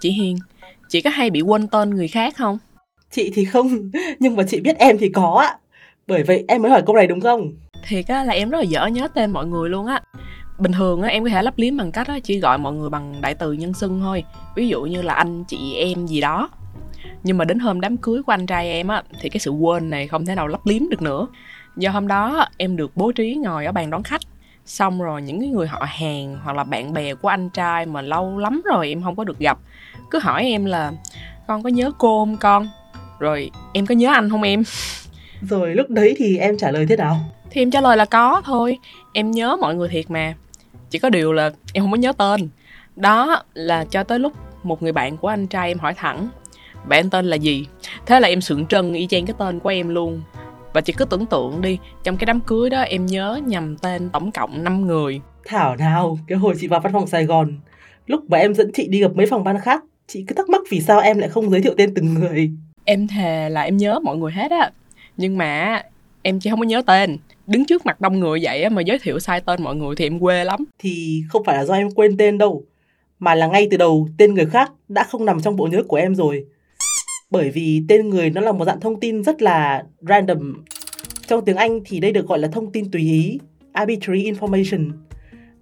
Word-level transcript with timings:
Chị 0.00 0.10
Hiền, 0.10 0.36
chị 0.88 1.00
có 1.00 1.10
hay 1.10 1.30
bị 1.30 1.40
quên 1.40 1.68
tên 1.68 1.90
người 1.90 2.08
khác 2.08 2.36
không? 2.36 2.58
Chị 3.10 3.30
thì 3.34 3.44
không, 3.44 3.90
nhưng 4.18 4.36
mà 4.36 4.42
chị 4.48 4.60
biết 4.60 4.78
em 4.78 4.98
thì 4.98 5.08
có 5.08 5.44
ạ. 5.48 5.58
Bởi 6.06 6.22
vậy 6.22 6.44
em 6.48 6.62
mới 6.62 6.70
hỏi 6.70 6.82
câu 6.86 6.96
này 6.96 7.06
đúng 7.06 7.20
không? 7.20 7.52
Thiệt 7.88 8.06
á 8.08 8.24
là 8.24 8.32
em 8.32 8.50
rất 8.50 8.58
là 8.58 8.64
dở 8.64 8.86
nhớ 8.86 9.08
tên 9.14 9.30
mọi 9.30 9.46
người 9.46 9.70
luôn 9.70 9.86
á. 9.86 10.00
Bình 10.58 10.72
thường 10.72 11.02
á 11.02 11.08
em 11.08 11.24
có 11.24 11.30
thể 11.30 11.42
lấp 11.42 11.54
liếm 11.56 11.76
bằng 11.76 11.92
cách 11.92 12.08
á 12.08 12.18
chỉ 12.24 12.38
gọi 12.38 12.58
mọi 12.58 12.72
người 12.72 12.90
bằng 12.90 13.20
đại 13.20 13.34
từ 13.34 13.52
nhân 13.52 13.74
xưng 13.74 14.00
thôi. 14.00 14.24
Ví 14.56 14.68
dụ 14.68 14.82
như 14.82 15.02
là 15.02 15.14
anh, 15.14 15.44
chị, 15.48 15.74
em 15.74 16.06
gì 16.06 16.20
đó. 16.20 16.50
Nhưng 17.22 17.38
mà 17.38 17.44
đến 17.44 17.58
hôm 17.58 17.80
đám 17.80 17.96
cưới 17.96 18.22
của 18.22 18.32
anh 18.32 18.46
trai 18.46 18.70
em 18.70 18.88
á 18.88 19.02
thì 19.20 19.28
cái 19.28 19.40
sự 19.40 19.50
quên 19.50 19.90
này 19.90 20.08
không 20.08 20.26
thể 20.26 20.34
nào 20.34 20.48
lấp 20.48 20.66
liếm 20.66 20.88
được 20.88 21.02
nữa. 21.02 21.26
Do 21.76 21.90
hôm 21.90 22.08
đó 22.08 22.46
em 22.56 22.76
được 22.76 22.96
bố 22.96 23.12
trí 23.12 23.34
ngồi 23.34 23.66
ở 23.66 23.72
bàn 23.72 23.90
đón 23.90 24.02
khách 24.02 24.20
xong 24.68 25.02
rồi 25.02 25.22
những 25.22 25.40
cái 25.40 25.48
người 25.48 25.66
họ 25.66 25.86
hàng 25.88 26.38
hoặc 26.44 26.56
là 26.56 26.64
bạn 26.64 26.92
bè 26.92 27.14
của 27.14 27.28
anh 27.28 27.50
trai 27.50 27.86
mà 27.86 28.02
lâu 28.02 28.38
lắm 28.38 28.62
rồi 28.64 28.88
em 28.88 29.02
không 29.02 29.16
có 29.16 29.24
được 29.24 29.38
gặp 29.38 29.58
cứ 30.10 30.18
hỏi 30.18 30.44
em 30.44 30.64
là 30.64 30.92
con 31.46 31.62
có 31.62 31.68
nhớ 31.68 31.90
cô 31.98 32.20
không 32.20 32.36
con? 32.36 32.68
Rồi 33.18 33.50
em 33.72 33.86
có 33.86 33.94
nhớ 33.94 34.12
anh 34.12 34.30
không 34.30 34.42
em? 34.42 34.62
Rồi 35.42 35.74
lúc 35.74 35.90
đấy 35.90 36.14
thì 36.18 36.38
em 36.38 36.58
trả 36.58 36.70
lời 36.70 36.86
thế 36.88 36.96
nào? 36.96 37.18
Thì 37.50 37.62
em 37.62 37.70
trả 37.70 37.80
lời 37.80 37.96
là 37.96 38.04
có 38.04 38.42
thôi 38.44 38.78
em 39.12 39.30
nhớ 39.30 39.56
mọi 39.60 39.74
người 39.74 39.88
thiệt 39.88 40.10
mà. 40.10 40.34
Chỉ 40.90 40.98
có 40.98 41.10
điều 41.10 41.32
là 41.32 41.50
em 41.72 41.84
không 41.84 41.90
có 41.90 41.96
nhớ 41.96 42.12
tên. 42.12 42.48
Đó 42.96 43.42
là 43.54 43.84
cho 43.84 44.02
tới 44.02 44.18
lúc 44.18 44.32
một 44.62 44.82
người 44.82 44.92
bạn 44.92 45.16
của 45.16 45.28
anh 45.28 45.46
trai 45.46 45.68
em 45.68 45.78
hỏi 45.78 45.94
thẳng 45.94 46.28
bạn 46.88 47.10
tên 47.10 47.26
là 47.26 47.36
gì? 47.36 47.66
Thế 48.06 48.20
là 48.20 48.28
em 48.28 48.40
sượng 48.40 48.66
trân 48.66 48.92
y 48.92 49.06
chang 49.06 49.26
cái 49.26 49.34
tên 49.38 49.60
của 49.60 49.68
em 49.68 49.88
luôn 49.88 50.22
và 50.78 50.82
chị 50.82 50.92
cứ 50.96 51.04
tưởng 51.04 51.26
tượng 51.26 51.60
đi 51.60 51.78
trong 52.04 52.16
cái 52.16 52.26
đám 52.26 52.40
cưới 52.40 52.70
đó 52.70 52.80
em 52.80 53.06
nhớ 53.06 53.40
nhầm 53.46 53.76
tên 53.76 54.10
tổng 54.10 54.30
cộng 54.32 54.64
5 54.64 54.86
người. 54.86 55.20
Thảo 55.46 55.76
nào 55.76 56.18
cái 56.26 56.38
hồi 56.38 56.54
chị 56.60 56.66
vào 56.66 56.80
văn 56.80 56.92
phòng 56.92 57.06
sài 57.06 57.24
gòn 57.24 57.52
lúc 58.06 58.30
mà 58.30 58.38
em 58.38 58.54
dẫn 58.54 58.70
chị 58.74 58.88
đi 58.88 59.00
gặp 59.00 59.10
mấy 59.14 59.26
phòng 59.26 59.44
ban 59.44 59.60
khác 59.60 59.84
chị 60.06 60.24
cứ 60.28 60.34
thắc 60.34 60.48
mắc 60.48 60.62
vì 60.70 60.80
sao 60.80 61.00
em 61.00 61.18
lại 61.18 61.28
không 61.28 61.50
giới 61.50 61.62
thiệu 61.62 61.74
tên 61.76 61.94
từng 61.94 62.14
người. 62.14 62.50
Em 62.84 63.06
thề 63.06 63.50
là 63.50 63.62
em 63.62 63.76
nhớ 63.76 63.98
mọi 63.98 64.16
người 64.16 64.32
hết 64.32 64.50
á. 64.50 64.70
Nhưng 65.16 65.38
mà 65.38 65.82
em 66.22 66.40
chỉ 66.40 66.50
không 66.50 66.60
có 66.60 66.66
nhớ 66.66 66.82
tên. 66.86 67.16
Đứng 67.46 67.64
trước 67.64 67.86
mặt 67.86 68.00
đông 68.00 68.20
người 68.20 68.40
vậy 68.42 68.62
á 68.62 68.70
mà 68.70 68.82
giới 68.82 68.98
thiệu 68.98 69.18
sai 69.18 69.40
tên 69.40 69.62
mọi 69.62 69.76
người 69.76 69.96
thì 69.96 70.06
em 70.06 70.20
quê 70.20 70.44
lắm. 70.44 70.64
Thì 70.78 71.22
không 71.28 71.44
phải 71.44 71.56
là 71.56 71.64
do 71.64 71.74
em 71.74 71.90
quên 71.90 72.16
tên 72.16 72.38
đâu 72.38 72.64
mà 73.18 73.34
là 73.34 73.46
ngay 73.46 73.68
từ 73.70 73.76
đầu 73.76 74.08
tên 74.18 74.34
người 74.34 74.46
khác 74.46 74.72
đã 74.88 75.04
không 75.04 75.24
nằm 75.24 75.40
trong 75.40 75.56
bộ 75.56 75.66
nhớ 75.66 75.82
của 75.88 75.96
em 75.96 76.14
rồi 76.14 76.44
bởi 77.30 77.50
vì 77.50 77.82
tên 77.88 78.08
người 78.08 78.30
nó 78.30 78.40
là 78.40 78.52
một 78.52 78.64
dạng 78.64 78.80
thông 78.80 79.00
tin 79.00 79.24
rất 79.24 79.42
là 79.42 79.84
random. 80.00 80.64
Trong 81.26 81.44
tiếng 81.44 81.56
Anh 81.56 81.80
thì 81.84 82.00
đây 82.00 82.12
được 82.12 82.26
gọi 82.26 82.38
là 82.38 82.48
thông 82.48 82.72
tin 82.72 82.90
tùy 82.90 83.02
ý, 83.02 83.38
arbitrary 83.72 84.32
information. 84.32 84.90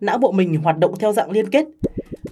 Não 0.00 0.18
bộ 0.18 0.32
mình 0.32 0.54
hoạt 0.54 0.78
động 0.78 0.94
theo 0.98 1.12
dạng 1.12 1.30
liên 1.30 1.50
kết, 1.50 1.66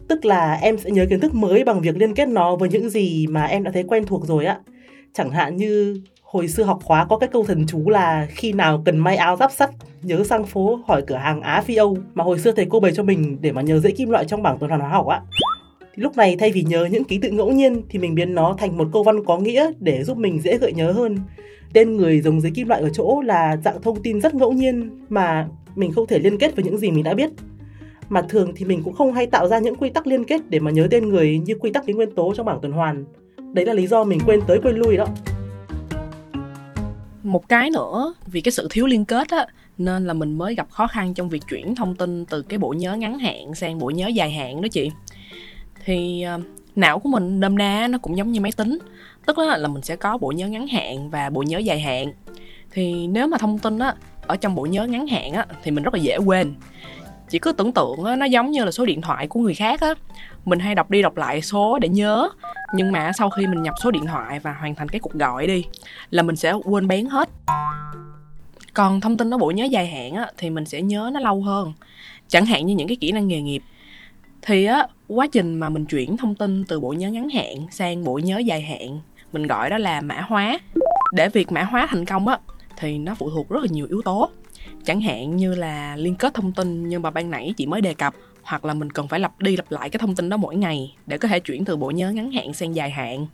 tức 0.09 0.25
là 0.25 0.59
em 0.63 0.79
sẽ 0.79 0.91
nhớ 0.91 1.07
kiến 1.11 1.21
thức 1.21 1.35
mới 1.35 1.65
bằng 1.65 1.81
việc 1.81 1.97
liên 1.97 2.15
kết 2.15 2.29
nó 2.29 2.57
với 2.57 2.69
những 2.69 2.91
gì 2.91 3.27
mà 3.27 3.45
em 3.45 3.63
đã 3.63 3.71
thấy 3.71 3.83
quen 3.83 4.05
thuộc 4.07 4.27
rồi 4.27 4.45
ạ 4.47 4.61
chẳng 5.15 5.31
hạn 5.31 5.57
như 5.57 6.01
hồi 6.23 6.49
xưa 6.49 6.63
học 6.63 6.79
khóa 6.85 7.05
có 7.05 7.19
cái 7.19 7.29
câu 7.33 7.45
thần 7.45 7.67
chú 7.67 7.91
là 7.91 8.27
khi 8.31 8.53
nào 8.53 8.83
cần 8.85 8.99
may 8.99 9.17
áo 9.17 9.37
giáp 9.37 9.53
sắt, 9.53 9.71
nhớ 10.03 10.25
sang 10.25 10.45
phố, 10.45 10.81
hỏi 10.87 11.03
cửa 11.07 11.17
hàng 11.17 11.41
Á 11.41 11.61
Phi 11.61 11.75
Âu 11.75 11.99
mà 12.15 12.25
hồi 12.25 12.39
xưa 12.39 12.53
thầy 12.53 12.67
cô 12.71 12.81
bày 12.81 12.93
cho 12.95 13.03
mình 13.03 13.39
để 13.41 13.53
mà 13.53 13.63
nhớ 13.63 13.79
dễ 13.79 13.91
kim 13.91 14.11
loại 14.11 14.25
trong 14.25 14.43
bảng 14.43 14.59
tuần 14.59 14.71
hoàn 14.71 14.81
hóa 14.81 14.91
học 14.91 15.07
ạ. 15.07 15.21
Thì 15.95 16.03
lúc 16.03 16.17
này 16.17 16.37
thay 16.37 16.53
vì 16.53 16.63
nhớ 16.63 16.89
những 16.91 17.05
ký 17.05 17.19
tự 17.19 17.31
ngẫu 17.31 17.53
nhiên 17.53 17.83
thì 17.89 17.99
mình 17.99 18.15
biến 18.15 18.35
nó 18.35 18.55
thành 18.59 18.77
một 18.77 18.89
câu 18.93 19.03
văn 19.03 19.25
có 19.25 19.39
nghĩa 19.39 19.71
để 19.79 20.05
giúp 20.05 20.19
mình 20.19 20.41
dễ 20.43 20.59
gợi 20.59 20.73
nhớ 20.73 20.93
hơn. 20.93 21.19
Tên 21.73 21.97
người 21.97 22.21
giống 22.21 22.41
giấy 22.41 22.53
kim 22.55 22.69
loại 22.69 22.81
ở 22.81 22.89
chỗ 22.89 23.23
là 23.23 23.57
dạng 23.65 23.83
thông 23.83 24.03
tin 24.03 24.21
rất 24.21 24.35
ngẫu 24.35 24.53
nhiên 24.53 24.91
mà 25.09 25.49
mình 25.75 25.93
không 25.93 26.07
thể 26.07 26.19
liên 26.19 26.39
kết 26.39 26.57
với 26.57 26.65
những 26.65 26.79
gì 26.79 26.91
mình 26.91 27.05
đã 27.05 27.15
biết. 27.15 27.31
Mà 28.09 28.23
thường 28.23 28.53
thì 28.57 28.65
mình 28.65 28.83
cũng 28.83 28.95
không 28.95 29.13
hay 29.13 29.27
tạo 29.27 29.49
ra 29.49 29.59
những 29.59 29.77
quy 29.77 29.91
tắc 29.91 30.07
liên 30.07 30.25
kết 30.25 30.41
để 30.51 30.61
mà 30.61 30.71
nhớ 30.71 30.89
tên 30.91 31.09
người 31.09 31.39
như 31.39 31.55
quy 31.61 31.71
tắc 31.73 31.87
cái 31.87 31.95
nguyên 31.95 32.11
tố 32.15 32.35
trong 32.37 32.47
bảng 32.47 32.59
tuần 32.63 32.73
hoàn. 32.73 33.05
Đấy 33.53 33.67
là 33.67 33.73
lý 33.73 33.87
do 33.87 34.05
mình 34.05 34.19
quên 34.27 34.41
tới 34.47 34.59
quên 34.63 34.77
lui 34.77 34.97
đó. 34.97 35.07
Một 37.23 37.49
cái 37.49 37.71
nữa, 37.71 38.15
vì 38.27 38.41
cái 38.41 38.53
sự 38.53 38.69
thiếu 38.71 38.87
liên 38.87 39.05
kết 39.05 39.31
á, 39.31 39.47
nên 39.79 40.07
là 40.07 40.13
mình 40.13 40.39
mới 40.39 40.55
gặp 40.55 40.71
khó 40.71 40.87
khăn 40.87 41.15
trong 41.15 41.29
việc 41.29 41.43
chuyển 41.51 41.75
thông 41.75 41.95
tin 41.95 42.25
từ 42.25 42.43
cái 42.43 42.59
bộ 42.59 42.73
nhớ 42.73 42.95
ngắn 42.95 43.19
hạn 43.19 43.55
sang 43.55 43.79
bộ 43.79 43.91
nhớ 43.91 44.07
dài 44.07 44.31
hạn 44.31 44.63
đó 44.63 44.69
chị 44.69 44.91
thì 45.85 46.27
uh, 46.37 46.43
não 46.77 46.99
của 46.99 47.09
mình 47.09 47.41
đâm 47.41 47.59
na 47.59 47.89
nó 47.91 47.99
cũng 47.99 48.17
giống 48.17 48.33
như 48.33 48.41
máy 48.41 48.53
tính. 48.57 48.79
Tức 49.27 49.39
là, 49.39 49.57
là 49.57 49.69
mình 49.69 49.83
sẽ 49.83 49.97
có 49.97 50.19
bộ 50.19 50.33
nhớ 50.33 50.49
ngắn 50.49 50.67
hạn 50.67 51.11
và 51.11 51.31
bộ 51.31 51.43
nhớ 51.43 51.59
dài 51.59 51.81
hạn. 51.81 52.13
Thì 52.71 53.07
nếu 53.07 53.27
mà 53.27 53.39
thông 53.39 53.59
tin 53.59 53.79
á 53.79 53.95
ở 54.27 54.37
trong 54.37 54.55
bộ 54.55 54.67
nhớ 54.67 54.87
ngắn 54.87 55.07
hạn 55.07 55.33
á 55.33 55.47
thì 55.63 55.71
mình 55.71 55.85
rất 55.85 55.95
là 55.95 56.01
dễ 56.01 56.17
quên. 56.17 56.55
Chỉ 57.29 57.39
cứ 57.39 57.53
tưởng 57.53 57.73
tượng 57.73 58.05
á, 58.05 58.17
nó 58.17 58.27
giống 58.27 58.51
như 58.51 58.65
là 58.65 58.71
số 58.71 58.85
điện 58.85 59.01
thoại 59.01 59.27
của 59.27 59.41
người 59.41 59.55
khác 59.55 59.81
á. 59.81 59.95
Mình 60.45 60.59
hay 60.59 60.75
đọc 60.75 60.91
đi 60.91 61.03
đọc 61.03 61.17
lại 61.17 61.43
số 61.43 61.79
để 61.79 61.89
nhớ. 61.89 62.29
Nhưng 62.75 62.93
mà 62.93 63.13
sau 63.13 63.31
khi 63.31 63.47
mình 63.47 63.63
nhập 63.63 63.75
số 63.83 63.91
điện 63.91 64.07
thoại 64.07 64.39
và 64.39 64.53
hoàn 64.53 64.75
thành 64.75 64.89
cái 64.89 65.01
cuộc 65.01 65.13
gọi 65.13 65.47
đi 65.47 65.65
là 66.11 66.23
mình 66.23 66.37
sẽ 66.37 66.53
quên 66.65 66.89
bén 66.89 67.07
hết. 67.07 67.29
Còn 68.75 69.01
thông 69.01 69.17
tin 69.17 69.31
nó 69.31 69.39
bộ 69.39 69.51
nhớ 69.51 69.65
dài 69.65 69.87
hạn 69.87 70.15
á 70.15 70.27
thì 70.37 70.51
mình 70.51 70.65
sẽ 70.65 70.83
nhớ 70.83 71.11
nó 71.15 71.21
lâu 71.21 71.43
hơn. 71.43 71.73
Chẳng 72.29 72.47
hạn 72.47 72.67
như 72.67 72.75
những 72.75 72.89
cái 72.89 72.97
kỹ 72.97 73.13
năng 73.13 73.29
nghề 73.29 73.43
nghiệp. 73.43 73.63
Thì 74.43 74.65
á 74.65 74.87
quá 75.09 75.27
trình 75.27 75.55
mà 75.55 75.69
mình 75.69 75.87
chuyển 75.87 76.17
thông 76.17 76.35
tin 76.35 76.65
từ 76.65 76.81
bộ 76.81 76.93
nhớ 76.93 77.11
ngắn 77.11 77.29
hạn 77.29 77.67
sang 77.71 78.05
bộ 78.05 78.19
nhớ 78.19 78.39
dài 78.39 78.63
hạn, 78.63 79.01
mình 79.33 79.47
gọi 79.47 79.71
đó 79.71 79.79
là 79.79 80.01
mã 80.01 80.21
hóa. 80.21 80.59
Để 81.13 81.29
việc 81.29 81.53
mã 81.53 81.63
hóa 81.63 81.87
thành 81.91 82.05
công 82.05 82.29
á, 82.29 82.39
thì 82.77 82.99
nó 82.99 83.15
phụ 83.15 83.31
thuộc 83.31 83.49
rất 83.49 83.61
là 83.63 83.69
nhiều 83.71 83.87
yếu 83.91 84.03
tố. 84.03 84.31
Chẳng 84.85 85.01
hạn 85.01 85.37
như 85.37 85.55
là 85.55 85.97
liên 85.97 86.15
kết 86.15 86.35
thông 86.35 86.53
tin 86.53 86.89
như 86.89 86.99
mà 86.99 87.11
ban 87.11 87.31
nãy 87.31 87.55
chị 87.57 87.67
mới 87.67 87.81
đề 87.81 87.95
cập, 87.95 88.15
hoặc 88.43 88.65
là 88.65 88.75
mình 88.75 88.91
cần 88.91 89.09
phải 89.09 89.21
lặp 89.21 89.41
đi 89.41 89.57
lặp 89.57 89.73
lại 89.73 89.91
cái 89.91 89.99
thông 89.99 90.15
tin 90.15 90.29
đó 90.29 90.37
mỗi 90.37 90.57
ngày 90.57 90.95
để 91.07 91.19
có 91.19 91.29
thể 91.29 91.41
chuyển 91.41 91.65
từ 91.65 91.77
bộ 91.77 91.91
nhớ 91.91 92.11
ngắn 92.11 92.33
hạn 92.33 92.55
sang 92.55 92.75
dài 92.75 92.91
hạn. 92.91 93.27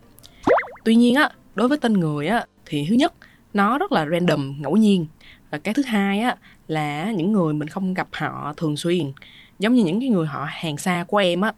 Tuy 0.84 0.94
nhiên 0.94 1.14
á, 1.14 1.30
đối 1.54 1.68
với 1.68 1.78
tên 1.78 1.92
người 1.92 2.26
á, 2.26 2.46
thì 2.66 2.86
thứ 2.88 2.94
nhất, 2.94 3.12
nó 3.54 3.78
rất 3.78 3.92
là 3.92 4.06
random, 4.12 4.62
ngẫu 4.62 4.76
nhiên. 4.76 5.06
Và 5.50 5.58
cái 5.58 5.74
thứ 5.74 5.82
hai 5.82 6.20
á, 6.20 6.36
là 6.68 7.12
những 7.12 7.32
người 7.32 7.54
mình 7.54 7.68
không 7.68 7.94
gặp 7.94 8.08
họ 8.12 8.54
thường 8.56 8.76
xuyên 8.76 9.12
giống 9.60 9.74
như 9.74 9.84
những 9.84 10.00
cái 10.00 10.08
người 10.08 10.26
họ 10.26 10.46
hàng 10.48 10.76
xa 10.76 11.04
của 11.08 11.16
em 11.16 11.40
á, 11.40 11.52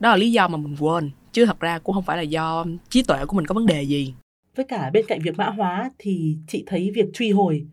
đó 0.00 0.10
là 0.10 0.16
lý 0.16 0.32
do 0.32 0.48
mà 0.48 0.56
mình 0.56 0.76
quên, 0.80 1.10
chứ 1.32 1.46
thật 1.46 1.60
ra 1.60 1.78
cũng 1.78 1.94
không 1.94 2.04
phải 2.04 2.16
là 2.16 2.22
do 2.22 2.66
trí 2.88 3.02
tuệ 3.02 3.26
của 3.26 3.36
mình 3.36 3.46
có 3.46 3.54
vấn 3.54 3.66
đề 3.66 3.82
gì. 3.82 4.14
Với 4.56 4.64
cả 4.64 4.90
bên 4.92 5.04
cạnh 5.08 5.20
việc 5.22 5.38
mã 5.38 5.50
hóa 5.50 5.90
thì 5.98 6.36
chị 6.48 6.64
thấy 6.66 6.90
việc 6.94 7.06
truy 7.14 7.30
hồi, 7.30 7.66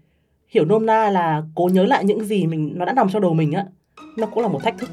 hiểu 0.47 0.65
nôm 0.65 0.85
na 0.85 1.09
là 1.09 1.43
cố 1.55 1.69
nhớ 1.73 1.85
lại 1.85 2.05
những 2.05 2.23
gì 2.23 2.47
mình, 2.47 2.73
nó 2.75 2.85
đã 2.85 2.93
nằm 2.93 3.09
trong 3.09 3.21
đầu 3.21 3.33
mình 3.33 3.51
á, 3.51 3.65
nó 4.17 4.27
cũng 4.27 4.43
là 4.43 4.49
một 4.49 4.63
thách 4.63 4.77
thức. 4.77 4.89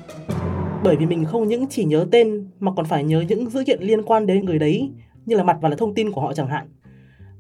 Bởi 0.85 0.97
vì 0.97 1.07
mình 1.07 1.25
không 1.25 1.49
những 1.49 1.67
chỉ 1.71 1.85
nhớ 1.85 2.07
tên 2.11 2.47
mà 2.61 2.73
còn 2.77 2.87
phải 2.87 3.05
nhớ 3.05 3.25
những 3.29 3.51
dữ 3.51 3.65
kiện 3.67 3.83
liên 3.83 4.03
quan 4.03 4.27
đến 4.27 4.45
người 4.45 4.59
đấy, 4.59 4.91
như 5.27 5.37
là 5.37 5.45
mặt 5.45 5.59
và 5.61 5.69
là 5.69 5.77
thông 5.77 5.95
tin 5.95 6.13
của 6.13 6.21
họ 6.21 6.33
chẳng 6.33 6.49
hạn. 6.49 6.69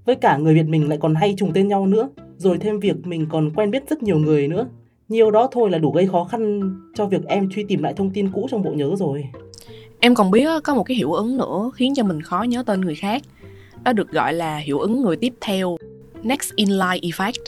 Với 0.05 0.15
cả 0.15 0.37
người 0.37 0.55
Việt 0.55 0.67
mình 0.67 0.89
lại 0.89 0.99
còn 1.01 1.15
hay 1.15 1.35
trùng 1.37 1.53
tên 1.55 1.69
nhau 1.69 1.87
nữa, 1.87 2.09
rồi 2.37 2.59
thêm 2.59 2.81
việc 2.81 3.07
mình 3.07 3.27
còn 3.31 3.51
quen 3.55 3.71
biết 3.71 3.89
rất 3.89 4.03
nhiều 4.03 4.19
người 4.19 4.49
nữa 4.49 4.67
nhiều 5.13 5.31
đó 5.31 5.49
thôi 5.53 5.71
là 5.71 5.79
đủ 5.79 5.91
gây 5.91 6.07
khó 6.07 6.25
khăn 6.25 6.73
cho 6.95 7.07
việc 7.07 7.25
em 7.27 7.51
truy 7.51 7.65
tìm 7.65 7.83
lại 7.83 7.95
thông 7.97 8.11
tin 8.11 8.33
cũ 8.33 8.47
trong 8.51 8.63
bộ 8.63 8.71
nhớ 8.71 8.91
rồi. 8.99 9.25
Em 10.01 10.15
còn 10.15 10.31
biết 10.31 10.49
có 10.65 10.75
một 10.75 10.83
cái 10.83 10.97
hiệu 10.97 11.13
ứng 11.13 11.37
nữa 11.37 11.71
khiến 11.75 11.95
cho 11.95 12.05
mình 12.05 12.23
khó 12.23 12.43
nhớ 12.43 12.63
tên 12.67 12.81
người 12.81 12.95
khác. 12.95 13.23
Đó 13.85 13.93
được 13.93 14.11
gọi 14.11 14.33
là 14.33 14.57
hiệu 14.57 14.79
ứng 14.79 15.03
người 15.03 15.17
tiếp 15.17 15.35
theo. 15.41 15.77
Next 16.23 16.55
in 16.55 16.69
line 16.69 17.01
effect. 17.03 17.43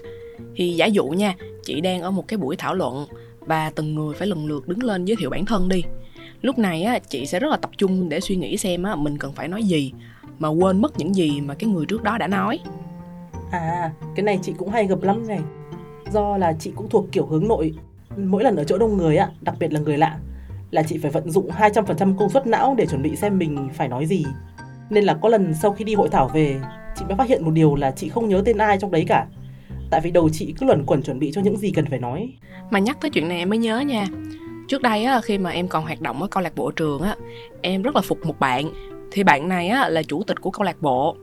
Thì 0.57 0.73
giả 0.73 0.87
dụ 0.87 1.05
nha 1.05 1.35
chị 1.63 1.81
đang 1.81 2.03
ở 2.03 2.11
một 2.11 2.29
cái 2.29 2.39
buổi 2.39 2.57
thảo 2.57 2.75
luận 2.75 3.07
và 3.41 3.73
từng 3.75 3.95
người 3.95 4.15
phải 4.15 4.29
lần 4.29 4.47
lượt 4.47 4.69
đứng 4.69 4.83
lên 4.83 5.05
giới 5.05 5.17
thiệu 5.17 5.31
bản 5.31 5.45
thân 5.45 5.69
đi. 5.69 5.83
Lúc 6.43 6.59
này 6.59 6.83
á 6.83 6.99
chị 6.99 7.27
sẽ 7.27 7.41
rất 7.41 7.49
là 7.49 7.57
tập 7.57 7.71
trung 7.79 8.09
để 8.09 8.21
suy 8.21 8.37
nghĩ 8.37 8.57
xem 8.57 8.83
á 8.83 8.97
mình 8.97 9.19
cần 9.19 9.33
phải 9.33 9.49
nói 9.49 9.63
gì 9.63 9.93
mà 10.39 10.49
quên 10.49 10.83
mất 10.83 10.99
những 10.99 11.15
gì 11.15 11.41
mà 11.41 11.55
cái 11.55 11.71
người 11.71 11.87
trước 11.87 12.03
đó 12.03 12.19
đã 12.19 12.27
nói. 12.27 12.59
À 13.51 13.93
cái 14.17 14.23
này 14.23 14.39
chị 14.43 14.53
cũng 14.59 14.71
hay 14.71 14.87
gặp 14.87 15.03
lắm 15.03 15.27
này 15.27 15.41
do 16.15 16.37
là 16.37 16.53
chị 16.59 16.73
cũng 16.77 16.89
thuộc 16.89 17.07
kiểu 17.13 17.27
hướng 17.27 17.49
nội 17.49 17.75
mỗi 18.17 18.45
lần 18.45 18.57
ở 18.57 18.65
chỗ 18.65 18.79
đông 18.79 18.97
người 18.97 19.17
á 19.17 19.29
đặc 19.41 19.55
biệt 19.59 19.73
là 19.73 19.81
người 19.81 19.99
lạ 19.99 20.19
là 20.71 20.83
chị 20.83 20.99
phải 20.99 21.11
vận 21.11 21.31
dụng 21.31 21.51
200% 21.51 22.17
công 22.17 22.31
suất 22.31 22.47
não 22.47 22.75
để 22.79 22.87
chuẩn 22.87 23.03
bị 23.03 23.17
xem 23.17 23.39
mình 23.39 23.69
phải 23.75 23.89
nói 23.89 24.07
gì. 24.07 24.25
Nên 24.91 25.05
là 25.05 25.15
có 25.23 25.29
lần 25.29 25.55
sau 25.55 25.73
khi 25.73 25.85
đi 25.85 25.95
hội 25.95 26.09
thảo 26.09 26.31
về 26.35 26.61
chị 26.97 27.05
mới 27.09 27.17
phát 27.17 27.29
hiện 27.29 27.45
một 27.45 27.51
điều 27.51 27.75
là 27.75 27.91
chị 27.91 28.09
không 28.09 28.29
nhớ 28.29 28.43
tên 28.45 28.59
ai 28.59 28.79
trong 28.81 28.91
đấy 28.91 29.05
cả. 29.09 29.27
Tại 29.91 30.01
vì 30.05 30.11
đầu 30.11 30.29
chị 30.33 30.55
cứ 30.59 30.67
luẩn 30.67 30.85
quẩn 30.87 31.03
chuẩn 31.03 31.19
bị 31.19 31.33
cho 31.33 31.41
những 31.41 31.57
gì 31.57 31.71
cần 31.71 31.87
phải 31.91 31.99
nói. 31.99 32.33
Mà 32.71 32.79
nhắc 32.79 32.99
tới 33.01 33.11
chuyện 33.11 33.29
này 33.29 33.39
em 33.39 33.49
mới 33.49 33.59
nhớ 33.59 33.81
nha. 33.81 34.07
Trước 34.69 34.83
đây 34.83 35.05
á, 35.05 35.21
khi 35.21 35.39
mà 35.39 35.51
em 35.51 35.69
còn 35.69 35.85
hoạt 35.85 36.01
động 36.01 36.23
ở 36.23 36.29
câu 36.29 36.43
lạc 36.43 36.55
bộ 36.57 36.71
trường 36.71 37.03
á 37.03 37.17
em 37.63 37.83
rất 37.83 37.95
là 37.95 38.01
phục 38.01 38.27
một 38.27 38.41
bạn. 38.41 38.71
Thì 39.11 39.23
bạn 39.23 39.49
này 39.49 39.69
á, 39.69 39.89
là 39.89 40.03
chủ 40.03 40.23
tịch 40.27 40.41
của 40.41 40.51
câu 40.51 40.63
lạc 40.63 40.83
bộ. 40.83 41.17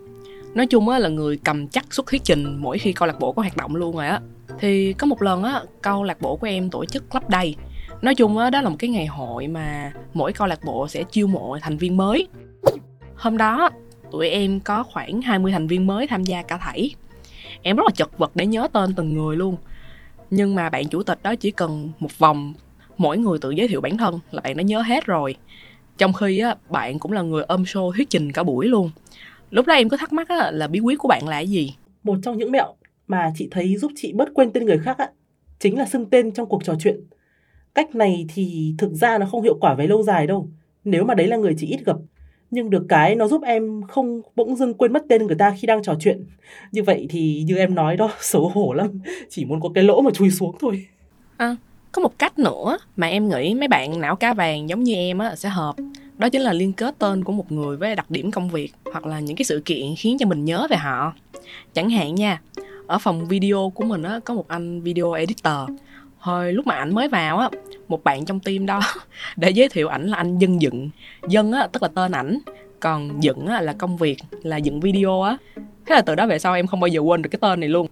Nói 0.54 0.68
chung 0.68 0.90
á, 0.90 1.00
là 1.00 1.10
người 1.10 1.38
cầm 1.44 1.68
chắc 1.68 1.94
suất 1.94 2.06
thuyết 2.06 2.24
trình 2.24 2.58
mỗi 2.60 2.78
khi 2.78 2.94
câu 2.94 3.08
lạc 3.08 3.20
bộ 3.20 3.32
có 3.32 3.42
hoạt 3.42 3.58
động 3.58 3.76
luôn 3.76 3.96
rồi 3.96 4.08
á 4.08 4.20
thì 4.60 4.94
có 4.94 5.08
một 5.08 5.22
lần 5.22 5.44
á 5.44 5.62
câu 5.82 6.04
lạc 6.04 6.22
bộ 6.22 6.36
của 6.36 6.48
em 6.48 6.70
tổ 6.70 6.86
chức 6.86 7.10
club 7.10 7.24
day 7.32 7.56
nói 8.02 8.16
chung 8.16 8.38
á 8.38 8.50
đó 8.50 8.62
là 8.62 8.70
một 8.70 8.76
cái 8.80 8.90
ngày 8.90 9.06
hội 9.06 9.48
mà 9.48 9.92
mỗi 10.14 10.34
câu 10.34 10.48
lạc 10.48 10.64
bộ 10.64 10.88
sẽ 10.88 11.04
chiêu 11.04 11.28
mộ 11.28 11.58
thành 11.62 11.78
viên 11.78 11.98
mới. 11.98 12.28
Hôm 13.16 13.38
đó 13.38 13.70
tụi 14.12 14.30
em 14.30 14.60
có 14.60 14.84
khoảng 14.84 15.22
20 15.22 15.52
thành 15.52 15.68
viên 15.68 15.88
mới 15.88 16.08
tham 16.08 16.24
gia 16.24 16.42
cả 16.42 16.58
thảy. 16.58 16.96
Em 17.62 17.76
rất 17.76 17.84
là 17.84 17.92
chật 17.96 18.18
vật 18.18 18.32
để 18.36 18.46
nhớ 18.46 18.68
tên 18.74 18.94
từng 18.96 19.14
người 19.14 19.38
luôn. 19.38 19.56
Nhưng 20.30 20.56
mà 20.56 20.70
bạn 20.70 20.88
chủ 20.88 21.04
tịch 21.04 21.24
đó 21.24 21.36
chỉ 21.36 21.52
cần 21.52 21.92
một 22.00 22.20
vòng 22.20 22.54
mỗi 22.98 23.18
người 23.18 23.40
tự 23.40 23.52
giới 23.52 23.68
thiệu 23.68 23.82
bản 23.82 23.98
thân 23.98 24.20
là 24.32 24.42
bạn 24.42 24.58
đã 24.58 24.64
nhớ 24.64 24.82
hết 24.82 25.06
rồi. 25.06 25.36
Trong 25.98 26.14
khi 26.14 26.40
á 26.40 26.56
bạn 26.70 27.00
cũng 27.00 27.12
là 27.12 27.22
người 27.22 27.44
ôm 27.44 27.64
show 27.64 27.92
thuyết 27.92 28.10
trình 28.10 28.32
cả 28.32 28.44
buổi 28.44 28.68
luôn. 28.68 28.92
Lúc 29.52 29.66
đó 29.66 29.74
em 29.74 29.90
có 29.90 29.98
thắc 29.98 30.14
mắc 30.14 30.30
á, 30.30 30.52
là 30.52 30.68
bí 30.68 30.80
quyết 30.80 31.00
của 31.00 31.08
bạn 31.08 31.28
là 31.28 31.36
cái 31.36 31.48
gì? 31.48 31.76
Một 32.04 32.18
trong 32.24 32.38
những 32.38 32.52
mẹo 32.52 32.76
mà 33.12 33.32
chị 33.36 33.48
thấy 33.52 33.78
giúp 33.78 33.92
chị 33.96 34.14
bớt 34.14 34.30
quên 34.34 34.52
tên 34.52 34.66
người 34.66 34.78
khác 34.78 34.98
á 34.98 35.10
chính 35.60 35.78
là 35.78 35.86
xưng 35.86 36.10
tên 36.10 36.32
trong 36.32 36.50
cuộc 36.50 36.64
trò 36.64 36.76
chuyện. 36.80 37.04
Cách 37.76 37.96
này 37.96 38.26
thì 38.34 38.76
thực 38.78 38.94
ra 38.94 39.18
nó 39.18 39.26
không 39.26 39.44
hiệu 39.44 39.58
quả 39.62 39.74
về 39.74 39.88
lâu 39.88 40.04
dài 40.04 40.28
đâu 40.28 40.50
nếu 40.84 41.04
mà 41.04 41.14
đấy 41.14 41.28
là 41.28 41.38
người 41.38 41.56
chị 41.58 41.68
ít 41.68 41.86
gặp. 41.86 41.98
Nhưng 42.52 42.70
được 42.70 42.86
cái 42.90 43.16
nó 43.16 43.28
giúp 43.28 43.42
em 43.44 43.82
không 43.88 44.22
bỗng 44.36 44.56
dưng 44.56 44.74
quên 44.74 44.94
mất 44.94 45.04
tên 45.10 45.28
người 45.28 45.36
ta 45.36 45.56
khi 45.60 45.68
đang 45.68 45.84
trò 45.84 45.96
chuyện. 46.00 46.26
Như 46.72 46.84
vậy 46.84 47.08
thì 47.10 47.44
như 47.48 47.58
em 47.58 47.76
nói 47.76 47.98
đó 47.98 48.12
xấu 48.22 48.50
hổ 48.50 48.74
lắm 48.74 49.02
chỉ 49.30 49.46
muốn 49.46 49.62
có 49.62 49.70
cái 49.76 49.84
lỗ 49.84 50.02
mà 50.02 50.12
chui 50.12 50.30
xuống 50.30 50.56
thôi. 50.60 50.86
À, 51.38 51.56
có 51.92 52.02
một 52.02 52.20
cách 52.20 52.40
nữa 52.40 52.78
mà 52.96 53.08
em 53.08 53.30
nghĩ 53.30 53.56
mấy 53.56 53.68
bạn 53.68 54.02
não 54.02 54.16
cá 54.16 54.34
vàng 54.34 54.70
giống 54.70 54.84
như 54.84 54.94
em 54.96 55.18
á 55.18 55.36
sẽ 55.36 55.50
hợp. 55.50 55.76
Đó 56.18 56.30
chính 56.30 56.42
là 56.42 56.54
liên 56.54 56.74
kết 56.74 56.96
tên 57.00 57.24
của 57.24 57.34
một 57.34 57.52
người 57.52 57.78
với 57.78 57.96
đặc 57.96 58.12
điểm 58.12 58.32
công 58.32 58.50
việc 58.50 58.74
hoặc 58.92 59.06
là 59.06 59.20
những 59.20 59.36
cái 59.36 59.46
sự 59.46 59.62
kiện 59.66 59.96
khiến 59.98 60.18
cho 60.20 60.26
mình 60.26 60.46
nhớ 60.46 60.68
về 60.70 60.78
họ. 60.78 61.14
Chẳng 61.74 61.90
hạn 61.90 62.16
nha 62.16 62.42
ở 62.92 62.98
phòng 62.98 63.28
video 63.28 63.72
của 63.76 63.84
mình 63.84 64.04
á 64.04 64.20
có 64.26 64.34
một 64.34 64.48
anh 64.48 64.82
video 64.82 65.12
editor. 65.12 65.70
Hồi 66.18 66.54
lúc 66.54 66.68
mà 66.68 66.76
ảnh 66.76 66.96
mới 66.96 67.08
vào 67.08 67.38
á 67.38 67.50
một 67.88 68.04
bạn 68.04 68.26
trong 68.26 68.40
team 68.40 68.66
đó 68.66 68.80
để 69.36 69.50
giới 69.50 69.70
thiệu 69.70 69.88
ảnh 69.88 70.08
là 70.08 70.18
anh 70.18 70.38
dân 70.38 70.62
dựng. 70.62 70.90
Dân 71.28 71.52
á 71.52 71.68
tức 71.72 71.84
là 71.84 71.90
tên 71.96 72.12
ảnh 72.12 72.40
còn 72.80 73.24
dựng 73.24 73.48
á 73.48 73.62
là 73.62 73.74
công 73.74 73.98
việc 73.98 74.18
là 74.44 74.58
dựng 74.58 74.80
video 74.80 75.22
á. 75.22 75.38
Thế 75.56 75.96
là 75.96 76.02
từ 76.02 76.16
đó 76.16 76.28
về 76.28 76.40
sau 76.40 76.54
em 76.54 76.68
không 76.68 76.80
bao 76.80 76.88
giờ 76.88 77.00
quên 77.00 77.22
được 77.22 77.30
cái 77.30 77.40
tên 77.42 77.60
này 77.60 77.70
luôn. 77.70 77.88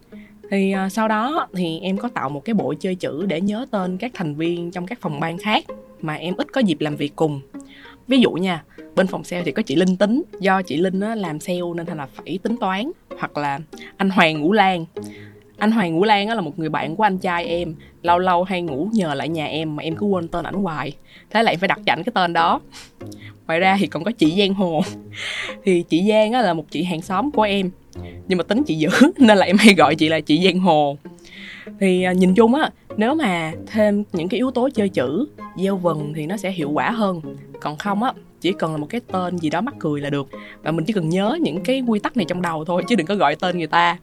Thì 0.52 0.76
uh, 0.86 0.92
sau 0.92 1.08
đó 1.08 1.48
thì 1.54 1.80
em 1.80 1.98
có 1.98 2.10
tạo 2.10 2.30
một 2.30 2.46
cái 2.46 2.54
bộ 2.54 2.74
chơi 2.80 2.96
chữ 2.96 3.26
để 3.26 3.42
nhớ 3.42 3.66
tên 3.72 3.98
các 3.98 4.12
thành 4.14 4.36
viên 4.36 4.72
trong 4.72 4.86
các 4.86 5.02
phòng 5.02 5.20
ban 5.20 5.38
khác 5.38 5.66
mà 6.02 6.14
em 6.14 6.36
ít 6.38 6.48
có 6.54 6.62
dịp 6.62 6.82
làm 6.82 6.96
việc 6.96 7.16
cùng 7.16 7.42
ví 8.10 8.20
dụ 8.20 8.32
nha 8.32 8.64
bên 8.96 9.08
phòng 9.08 9.24
sale 9.24 9.44
thì 9.44 9.52
có 9.52 9.62
chị 9.62 9.76
linh 9.76 9.98
tính. 9.98 10.24
Do 10.40 10.62
chị 10.62 10.78
linh 10.78 11.00
á, 11.00 11.16
làm 11.16 11.40
sale 11.40 11.60
nên 11.76 11.86
thành 11.86 11.98
là 11.98 12.08
phải 12.14 12.40
tính 12.44 12.58
toán. 12.58 12.92
Hoặc 13.20 13.38
là 13.38 13.60
anh 13.98 14.10
hoàng 14.10 14.42
ngũ 14.42 14.54
lan. 14.54 14.86
Anh 15.60 15.72
Hoàng 15.72 15.96
Ngũ 15.96 16.04
Lan 16.04 16.28
á 16.28 16.36
là 16.36 16.42
một 16.42 16.60
người 16.60 16.70
bạn 16.70 16.96
của 16.96 17.04
anh 17.04 17.18
trai 17.18 17.46
em. 17.46 17.76
Lâu 18.02 18.20
lâu 18.20 18.44
hay 18.44 18.62
ngủ 18.62 18.90
nhờ 18.94 19.14
lại 19.14 19.30
nhà 19.30 19.46
em 19.46 19.76
mà 19.76 19.84
em 19.84 19.96
cứ 19.96 20.06
quên 20.06 20.28
tên 20.28 20.46
ảnh 20.46 20.54
hoài. 20.54 20.92
Thế 21.30 21.44
lại 21.44 21.58
phải 21.58 21.68
đặt 21.68 21.80
cho 21.86 21.94
ảnh 21.94 22.04
cái 22.04 22.12
tên 22.16 22.34
đó. 22.34 22.62
Ngoài 23.48 23.60
ra 23.60 23.78
thì 23.80 23.88
còn 23.88 24.04
có 24.04 24.12
chị 24.12 24.36
Giang 24.40 24.54
Hồ. 24.54 24.82
Thì 25.66 25.84
chị 25.90 26.06
Giang 26.10 26.34
á 26.34 26.42
là 26.42 26.54
một 26.54 26.66
chị 26.72 26.84
hàng 26.84 27.02
xóm 27.02 27.32
của 27.32 27.42
em. 27.42 27.72
Nhưng 28.28 28.38
mà 28.38 28.44
tính 28.44 28.64
chị 28.64 28.76
dữ 28.76 28.90
nên 29.18 29.38
là 29.38 29.46
em 29.46 29.58
hay 29.60 29.74
gọi 29.74 29.96
chị 29.96 30.10
là 30.10 30.20
chị 30.20 30.44
Giang 30.44 30.60
Hồ. 30.60 30.98
Thì 31.80 32.04
à, 32.04 32.12
nhìn 32.12 32.36
chung 32.36 32.56
á 32.56 32.70
nếu 33.00 33.16
mà 33.16 33.52
thêm 33.68 34.04
những 34.14 34.30
cái 34.30 34.38
yếu 34.38 34.52
tố 34.52 34.70
chơi 34.74 34.90
chữ, 34.90 35.28
gieo 35.58 35.78
vần 35.78 36.14
thì 36.16 36.26
nó 36.26 36.38
sẽ 36.38 36.52
hiệu 36.52 36.72
quả 36.72 36.92
hơn. 36.92 37.22
Còn 37.62 37.78
không 37.78 38.04
á, 38.04 38.14
chỉ 38.42 38.52
cần 38.52 38.72
là 38.72 38.78
một 38.78 38.88
cái 38.90 39.02
tên 39.12 39.38
gì 39.38 39.50
đó 39.50 39.62
mắc 39.62 39.76
cười 39.80 40.02
là 40.02 40.10
được. 40.10 40.28
Và 40.64 40.72
mình 40.72 40.86
chỉ 40.86 40.94
cần 40.94 41.10
nhớ 41.10 41.38
những 41.42 41.64
cái 41.64 41.84
quy 41.88 42.00
tắc 42.00 42.18
này 42.18 42.26
trong 42.30 42.42
đầu 42.42 42.66
thôi, 42.66 42.84
chứ 42.88 42.96
đừng 42.96 43.08
có 43.08 43.16
gọi 43.16 43.36
tên 43.36 43.58
người 43.58 43.68
ta. 43.68 43.98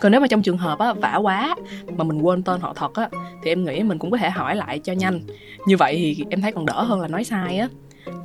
Còn 0.00 0.12
nếu 0.12 0.20
mà 0.20 0.26
trong 0.26 0.42
trường 0.42 0.58
hợp 0.58 0.78
á, 0.78 0.92
vả 0.92 1.16
quá 1.16 1.56
mà 1.96 2.04
mình 2.04 2.22
quên 2.22 2.42
tên 2.42 2.60
họ 2.60 2.74
thật 2.74 2.94
á, 2.94 3.08
thì 3.44 3.50
em 3.50 3.64
nghĩ 3.64 3.82
mình 3.82 3.98
cũng 3.98 4.10
có 4.10 4.16
thể 4.16 4.30
hỏi 4.30 4.56
lại 4.56 4.78
cho 4.78 4.92
nhanh. 4.92 5.20
Như 5.66 5.76
vậy 5.76 5.94
thì 5.96 6.24
em 6.30 6.40
thấy 6.40 6.52
còn 6.52 6.66
đỡ 6.66 6.82
hơn 6.82 7.00
là 7.00 7.08
nói 7.08 7.24
sai 7.24 7.58
á. 7.58 7.68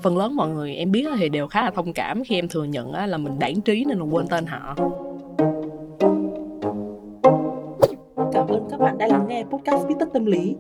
Phần 0.04 0.18
lớn 0.18 0.36
mọi 0.36 0.50
người 0.50 0.76
em 0.76 0.92
biết 0.92 1.08
thì 1.18 1.30
đều 1.30 1.48
khá 1.48 1.62
là 1.62 1.72
thông 1.72 1.94
cảm 1.94 2.24
khi 2.24 2.36
em 2.36 2.48
thừa 2.48 2.64
nhận 2.64 2.94
là 2.94 3.18
mình 3.18 3.40
đảng 3.40 3.62
trí 3.62 3.86
nên 3.86 4.00
là 4.00 4.06
quên 4.06 4.28
tên 4.28 4.46
họ. 4.46 4.76
Đã 9.02 9.08
lắng 9.08 9.26
nghe 9.28 9.44
podcast 9.44 9.88
Bít 9.88 9.98
tất 10.00 10.10
tâm 10.14 10.26
lý 10.26 10.56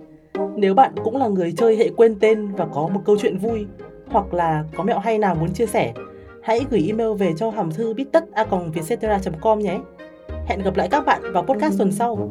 nếu 0.55 0.73
bạn 0.73 0.93
cũng 1.03 1.17
là 1.17 1.27
người 1.27 1.53
chơi 1.57 1.77
hệ 1.77 1.89
quên 1.97 2.15
tên 2.19 2.47
và 2.47 2.65
có 2.65 2.87
một 2.87 3.01
câu 3.05 3.17
chuyện 3.19 3.37
vui 3.37 3.65
hoặc 4.07 4.33
là 4.33 4.63
có 4.75 4.83
mẹo 4.83 4.99
hay 4.99 5.17
nào 5.17 5.35
muốn 5.35 5.53
chia 5.53 5.65
sẻ, 5.65 5.93
hãy 6.43 6.65
gửi 6.69 6.83
email 6.87 7.13
về 7.13 7.33
cho 7.37 7.49
hòm 7.49 7.71
thư 7.71 7.93
bít 7.93 8.07
tất 8.11 8.31
a 8.31 8.45
com 9.41 9.59
nhé. 9.59 9.79
Hẹn 10.45 10.61
gặp 10.63 10.77
lại 10.77 10.87
các 10.91 11.05
bạn 11.05 11.21
vào 11.33 11.43
podcast 11.43 11.77
tuần 11.77 11.91
sau. 11.91 12.29